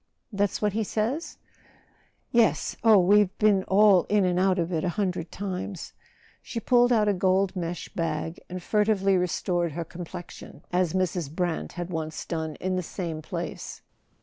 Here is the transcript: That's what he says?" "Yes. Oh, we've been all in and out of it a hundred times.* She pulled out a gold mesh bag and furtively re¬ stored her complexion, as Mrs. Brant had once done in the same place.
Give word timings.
That's 0.33 0.63
what 0.63 0.73
he 0.73 0.83
says?" 0.83 1.37
"Yes. 2.31 2.75
Oh, 2.83 2.97
we've 2.97 3.37
been 3.37 3.63
all 3.65 4.05
in 4.05 4.25
and 4.25 4.39
out 4.39 4.57
of 4.57 4.73
it 4.73 4.83
a 4.83 4.89
hundred 4.97 5.31
times.* 5.31 5.93
She 6.41 6.59
pulled 6.59 6.91
out 6.91 7.07
a 7.07 7.13
gold 7.13 7.55
mesh 7.55 7.87
bag 7.89 8.39
and 8.49 8.63
furtively 8.63 9.13
re¬ 9.13 9.29
stored 9.29 9.73
her 9.73 9.85
complexion, 9.85 10.63
as 10.73 10.93
Mrs. 10.93 11.29
Brant 11.31 11.73
had 11.73 11.91
once 11.91 12.25
done 12.25 12.55
in 12.55 12.77
the 12.77 12.81
same 12.81 13.21
place. 13.21 13.83